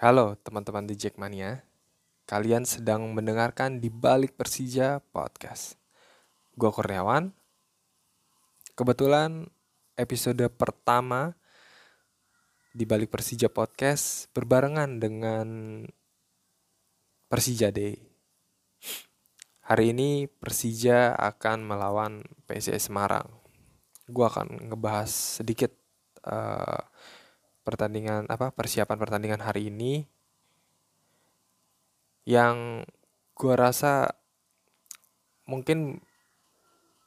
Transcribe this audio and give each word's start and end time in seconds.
Halo 0.00 0.32
teman-teman 0.40 0.88
di 0.88 0.96
Jackmania. 0.96 1.60
Kalian 2.24 2.64
sedang 2.64 3.12
mendengarkan 3.12 3.84
di 3.84 3.92
balik 3.92 4.32
Persija 4.32 4.96
Podcast. 5.12 5.76
Gua 6.56 6.72
Kurniawan. 6.72 7.28
Kebetulan 8.72 9.44
episode 10.00 10.40
pertama 10.56 11.36
di 12.72 12.88
balik 12.88 13.12
Persija 13.12 13.52
Podcast 13.52 14.32
berbarengan 14.32 14.96
dengan 14.96 15.48
Persija 17.28 17.68
Day. 17.68 18.00
Hari 19.68 19.92
ini 19.92 20.24
Persija 20.32 21.12
akan 21.12 21.60
melawan 21.60 22.24
PSIS 22.48 22.88
Semarang. 22.88 23.28
Gua 24.08 24.32
akan 24.32 24.64
ngebahas 24.72 25.44
sedikit 25.44 25.76
uh, 26.24 26.88
pertandingan 27.62 28.26
apa 28.30 28.50
persiapan 28.54 28.96
pertandingan 28.96 29.42
hari 29.44 29.68
ini 29.68 30.04
yang 32.28 32.86
gua 33.34 33.54
rasa 33.56 34.12
mungkin 35.48 35.98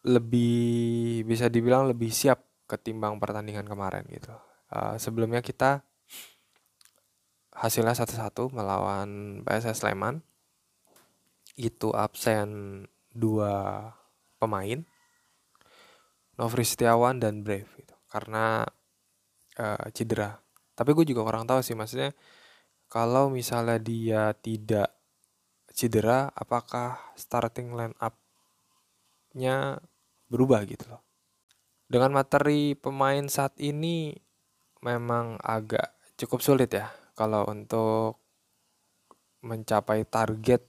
lebih 0.03 1.23
bisa 1.23 1.47
dibilang 1.47 1.87
lebih 1.87 2.11
siap 2.11 2.43
ketimbang 2.67 3.17
pertandingan 3.23 3.63
kemarin 3.63 4.03
gitu. 4.11 4.35
Uh, 4.73 4.99
sebelumnya 4.99 5.39
kita 5.39 5.85
hasilnya 7.55 7.95
satu-satu 7.95 8.51
melawan 8.51 9.41
PSS 9.47 9.85
Sleman. 9.85 10.19
Itu 11.53 11.93
absen 11.93 12.81
dua 13.13 13.85
pemain, 14.41 14.81
Novri 16.35 16.65
Setiawan 16.65 17.21
dan 17.21 17.45
Brave 17.45 17.69
gitu. 17.77 17.95
Karena 18.09 18.65
uh, 19.61 19.85
cedera 19.93 20.42
tapi 20.83 20.91
gue 20.99 21.15
juga 21.15 21.23
kurang 21.23 21.47
tahu 21.47 21.63
sih 21.63 21.79
maksudnya 21.79 22.11
kalau 22.91 23.31
misalnya 23.31 23.79
dia 23.79 24.35
tidak 24.35 24.91
cedera 25.71 26.27
apakah 26.35 26.99
starting 27.15 27.71
line 27.71 27.95
up-nya 28.03 29.79
berubah 30.27 30.67
gitu 30.67 30.91
loh? 30.91 30.99
Dengan 31.87 32.19
materi 32.19 32.75
pemain 32.75 33.23
saat 33.31 33.55
ini 33.63 34.11
memang 34.83 35.39
agak 35.39 35.95
cukup 36.19 36.43
sulit 36.43 36.69
ya 36.75 36.91
kalau 37.15 37.47
untuk 37.47 38.19
mencapai 39.41 40.03
target 40.03 40.67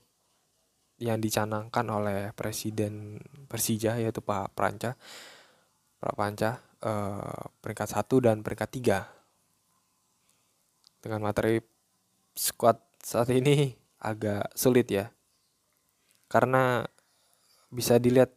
yang 0.95 1.19
dicanangkan 1.19 1.85
oleh 1.91 2.31
Presiden 2.31 3.19
Persija 3.51 3.99
yaitu 3.99 4.23
Pak 4.23 4.55
Pranca 4.55 4.95
Pak 5.99 6.13
Pranca 6.15 6.63
eh, 6.79 7.41
peringkat 7.59 7.89
satu 7.99 8.23
dan 8.23 8.39
peringkat 8.39 8.69
tiga 8.71 8.99
dengan 11.05 11.21
materi 11.21 11.61
squad 12.33 12.81
saat 12.97 13.29
ini 13.29 13.77
agak 14.01 14.49
sulit 14.57 14.89
ya. 14.89 15.13
Karena 16.25 16.81
bisa 17.69 18.01
dilihat 18.01 18.33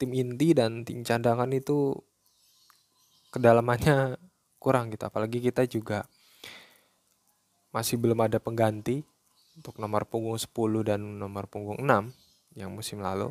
tim 0.00 0.16
inti 0.16 0.56
dan 0.56 0.88
tim 0.88 1.04
cadangan 1.04 1.52
itu 1.52 1.92
kedalamannya 3.28 4.16
kurang 4.56 4.88
gitu. 4.88 5.04
Apalagi 5.12 5.44
kita 5.44 5.68
juga 5.68 6.08
masih 7.68 8.00
belum 8.00 8.24
ada 8.24 8.40
pengganti 8.40 9.04
untuk 9.60 9.76
nomor 9.76 10.08
punggung 10.08 10.40
10 10.40 10.88
dan 10.88 11.04
nomor 11.20 11.44
punggung 11.52 11.84
6 11.84 11.84
yang 12.56 12.72
musim 12.72 13.04
lalu 13.04 13.28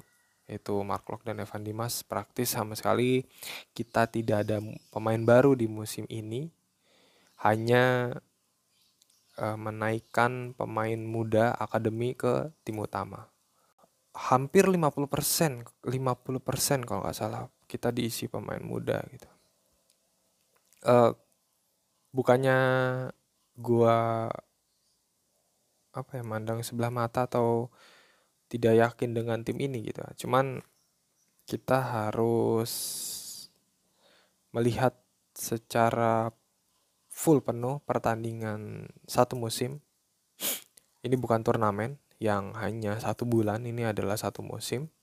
yaitu 0.47 0.71
Mark 0.85 1.03
Locke 1.11 1.27
dan 1.27 1.43
Evan 1.43 1.65
Dimas 1.65 2.07
praktis 2.07 2.55
sama 2.55 2.77
sekali 2.77 3.27
kita 3.75 4.07
tidak 4.07 4.47
ada 4.47 4.63
pemain 4.93 5.19
baru 5.19 5.57
di 5.59 5.67
musim 5.67 6.07
ini 6.07 6.47
hanya 7.43 8.15
uh, 9.37 9.57
menaikkan 9.57 10.57
pemain 10.57 10.99
muda 10.99 11.53
akademi 11.55 12.17
ke 12.17 12.51
tim 12.65 12.81
utama. 12.81 13.29
Hampir 14.17 14.65
50%, 14.65 15.85
50% 15.85 16.89
kalau 16.89 17.05
nggak 17.05 17.17
salah 17.17 17.45
kita 17.69 17.93
diisi 17.93 18.25
pemain 18.25 18.61
muda 18.61 18.97
gitu. 19.13 19.29
Uh, 20.87 21.11
bukannya 22.13 22.59
gua 23.57 24.29
apa 25.97 26.11
ya 26.13 26.23
mandang 26.25 26.61
sebelah 26.61 26.93
mata 26.93 27.25
atau 27.25 27.73
tidak 28.47 28.73
yakin 28.77 29.11
dengan 29.13 29.41
tim 29.43 29.57
ini 29.59 29.85
gitu. 29.85 30.01
Cuman 30.25 30.61
kita 31.47 31.79
harus 31.79 32.71
melihat 34.55 34.95
secara 35.35 36.31
full 37.17 37.41
penuh 37.41 37.81
pertandingan 37.81 38.85
satu 39.09 39.33
musim. 39.33 39.81
Ini 41.01 41.17
bukan 41.17 41.41
turnamen 41.41 41.97
yang 42.21 42.53
hanya 42.53 43.01
satu 43.01 43.25
bulan, 43.25 43.65
ini 43.65 43.89
adalah 43.89 44.13
satu 44.13 44.45
musim. 44.45 44.93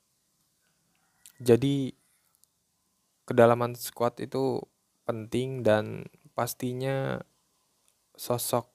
Jadi 1.42 1.90
kedalaman 3.26 3.74
squad 3.74 4.22
itu 4.22 4.62
penting 5.02 5.66
dan 5.66 6.06
pastinya 6.38 7.18
sosok 8.14 8.70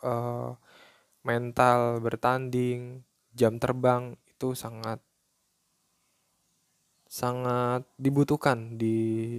uh, 0.00 0.56
mental 1.28 2.00
bertanding, 2.00 3.04
jam 3.36 3.60
terbang 3.60 4.16
itu 4.24 4.56
sangat 4.56 5.04
sangat 7.04 7.84
dibutuhkan 8.00 8.80
di 8.80 9.36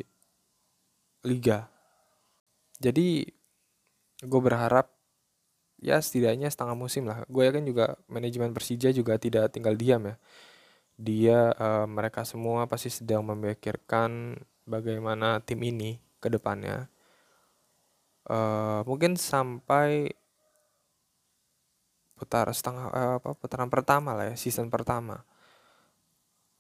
liga. 1.26 1.66
Jadi 2.78 3.39
gue 4.20 4.42
berharap 4.44 4.92
ya 5.80 6.00
setidaknya 6.00 6.52
setengah 6.52 6.76
musim 6.76 7.08
lah. 7.08 7.24
Gue 7.32 7.48
yakin 7.48 7.64
juga 7.64 7.96
manajemen 8.12 8.52
Persija 8.52 8.92
juga 8.92 9.16
tidak 9.16 9.56
tinggal 9.56 9.80
diam 9.80 10.04
ya. 10.12 10.16
Dia 11.00 11.40
uh, 11.56 11.88
mereka 11.88 12.28
semua 12.28 12.68
pasti 12.68 12.92
sedang 12.92 13.24
memikirkan 13.24 14.36
bagaimana 14.68 15.40
tim 15.40 15.64
ini 15.64 15.98
ke 16.20 16.28
depannya. 16.28 16.92
Uh, 18.28 18.84
mungkin 18.86 19.16
sampai 19.16 20.14
putar 22.20 22.52
setengah 22.52 22.92
uh, 22.92 23.16
apa 23.24 23.32
putaran 23.32 23.72
pertama 23.72 24.12
lah 24.12 24.28
ya 24.28 24.36
season 24.36 24.68
pertama. 24.68 25.24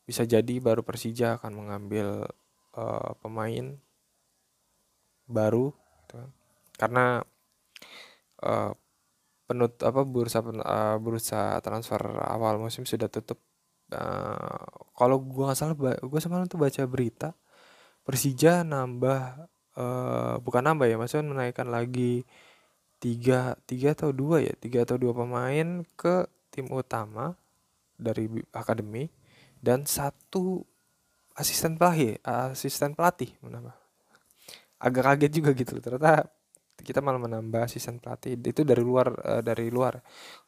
Bisa 0.07 0.23
jadi 0.23 0.55
baru 0.63 0.81
Persija 0.81 1.37
akan 1.37 1.51
mengambil 1.53 2.23
uh, 2.79 3.11
pemain 3.19 3.77
baru 5.29 5.75
gitu 6.01 6.15
kan. 6.17 6.31
karena 6.79 7.05
uh, 8.43 8.71
penut 9.49 9.81
apa 9.81 10.05
bursa 10.05 10.45
uh, 10.45 10.97
bursa 11.01 11.57
transfer 11.65 12.01
awal 12.21 12.61
musim 12.61 12.85
sudah 12.85 13.09
tutup. 13.09 13.41
Uh, 13.89 14.69
kalau 14.93 15.17
gua 15.17 15.49
nggak 15.49 15.57
salah 15.57 15.75
gua 16.05 16.19
semalam 16.21 16.45
tuh 16.45 16.61
baca 16.61 16.85
berita 16.85 17.33
Persija 18.05 18.61
nambah 18.61 19.49
uh, 19.77 20.35
bukan 20.41 20.61
nambah 20.65 20.85
ya 20.89 20.97
maksudnya 21.01 21.29
menaikkan 21.29 21.69
lagi 21.69 22.25
tiga 22.99 23.55
tiga 23.69 23.95
atau 23.95 24.11
dua 24.11 24.43
ya 24.43 24.53
tiga 24.59 24.83
atau 24.83 24.99
dua 24.99 25.15
pemain 25.15 25.85
ke 25.97 26.27
tim 26.51 26.67
utama 26.73 27.37
dari 27.95 28.27
akademi 28.51 29.07
dan 29.59 29.87
satu 29.87 30.63
asisten 31.35 31.79
pelatih 31.79 32.19
asisten 32.23 32.95
pelatih 32.95 33.31
menambah 33.39 33.75
agak 34.79 35.03
kaget 35.15 35.31
juga 35.31 35.49
gitu 35.55 35.73
ternyata 35.79 36.27
kita 36.81 37.03
malah 37.03 37.19
menambah 37.19 37.67
asisten 37.67 37.99
pelatih 37.99 38.39
itu 38.39 38.61
dari 38.63 38.83
luar 38.83 39.07
uh, 39.23 39.41
dari 39.43 39.67
luar. 39.69 39.99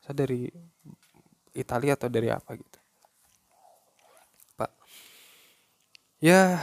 Saya 0.04 0.26
dari 0.26 0.48
Italia 1.56 2.00
atau 2.00 2.08
dari 2.08 2.30
apa 2.32 2.56
gitu. 2.56 2.80
Pak. 4.56 4.72
Ya 6.24 6.60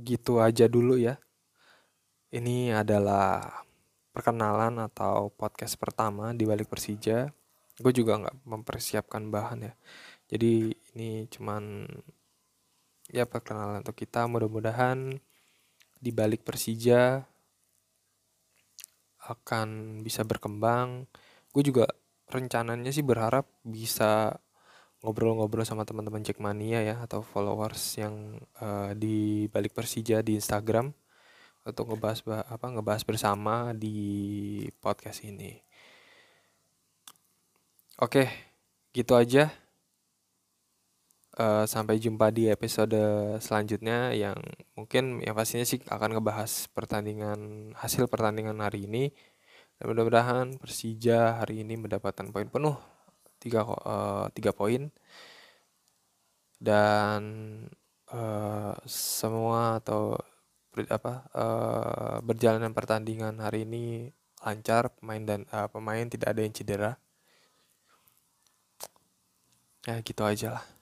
gitu 0.00 0.40
aja 0.40 0.66
dulu 0.66 0.96
ya. 0.96 1.20
Ini 2.30 2.72
adalah 2.78 3.42
perkenalan 4.14 4.78
atau 4.86 5.30
podcast 5.34 5.74
pertama 5.76 6.32
di 6.32 6.46
balik 6.46 6.70
Persija. 6.70 7.30
Gue 7.80 7.92
juga 7.94 8.20
nggak 8.20 8.46
mempersiapkan 8.46 9.28
bahan 9.28 9.66
ya. 9.66 9.74
Jadi 10.30 10.70
ini 10.94 11.26
cuman 11.26 11.86
ya 13.10 13.26
perkenalan 13.26 13.82
untuk 13.82 13.98
kita. 13.98 14.30
Mudah-mudahan 14.30 15.18
di 16.00 16.10
balik 16.14 16.46
Persija 16.46 17.29
akan 19.30 20.00
bisa 20.02 20.26
berkembang 20.26 21.06
gue 21.54 21.62
juga 21.66 21.86
rencananya 22.30 22.90
sih 22.94 23.02
berharap 23.02 23.46
bisa 23.66 24.38
ngobrol-ngobrol 25.00 25.64
sama 25.64 25.88
teman-teman 25.88 26.22
Jackmania 26.22 26.84
ya 26.84 26.96
atau 27.00 27.24
followers 27.24 27.96
yang 27.96 28.36
uh, 28.60 28.92
di 28.92 29.48
balik 29.48 29.72
Persija 29.72 30.20
di 30.20 30.36
Instagram 30.36 30.92
untuk 31.64 31.92
ngebahas 31.92 32.20
apa 32.48 32.66
ngebahas 32.72 33.02
bersama 33.04 33.72
di 33.76 34.64
podcast 34.80 35.24
ini. 35.24 35.60
Oke, 38.00 38.28
gitu 38.96 39.12
aja. 39.12 39.52
Uh, 41.30 41.62
sampai 41.62 42.02
jumpa 42.02 42.34
di 42.34 42.50
episode 42.50 42.98
selanjutnya 43.38 44.10
yang 44.10 44.34
mungkin 44.74 45.22
yang 45.22 45.38
pastinya 45.38 45.62
sih 45.62 45.78
akan 45.86 46.18
ngebahas 46.18 46.66
pertandingan 46.74 47.70
hasil 47.78 48.10
pertandingan 48.10 48.58
hari 48.58 48.90
ini. 48.90 49.14
Dan 49.78 49.94
mudah-mudahan 49.94 50.58
Persija 50.58 51.38
hari 51.38 51.62
ini 51.62 51.78
mendapatkan 51.78 52.26
poin 52.34 52.50
penuh 52.50 52.74
tiga 53.38 53.62
uh, 53.62 54.26
tiga 54.34 54.50
poin. 54.50 54.90
Dan 56.58 57.22
uh, 58.10 58.74
semua 58.90 59.78
atau 59.78 60.18
ber, 60.74 60.90
apa 60.90 61.30
uh, 61.30 62.18
berjalanan 62.26 62.74
pertandingan 62.74 63.38
hari 63.38 63.62
ini 63.62 64.10
lancar 64.42 64.90
pemain 64.98 65.22
dan 65.22 65.40
uh, 65.54 65.70
pemain 65.70 66.10
tidak 66.10 66.34
ada 66.34 66.42
yang 66.42 66.54
cedera. 66.58 66.92
Ya 69.86 70.02
gitu 70.02 70.26
aja 70.26 70.58
lah 70.58 70.79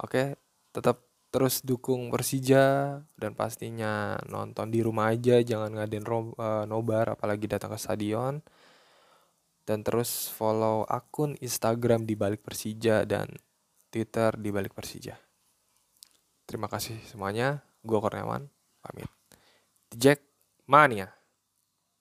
oke 0.00 0.36
tetap 0.72 1.04
terus 1.30 1.62
dukung 1.62 2.10
Persija 2.10 2.98
dan 3.14 3.32
pastinya 3.38 4.18
nonton 4.26 4.66
di 4.72 4.82
rumah 4.82 5.14
aja 5.14 5.38
jangan 5.38 5.78
ngadain 5.78 6.02
uh, 6.02 6.66
nobar 6.66 7.14
apalagi 7.14 7.46
datang 7.46 7.70
ke 7.70 7.78
stadion 7.78 8.42
dan 9.70 9.86
terus 9.86 10.26
follow 10.26 10.82
akun 10.90 11.38
Instagram 11.38 12.02
di 12.02 12.18
balik 12.18 12.42
Persija 12.42 13.06
dan 13.06 13.30
Twitter 13.86 14.34
di 14.34 14.50
balik 14.50 14.74
Persija. 14.74 15.14
Terima 16.42 16.66
kasih 16.66 16.98
semuanya. 17.06 17.62
Gue 17.86 18.02
Kurniawan, 18.02 18.50
pamit. 18.82 19.06
Jack 19.94 20.26
Mania. 20.66 21.19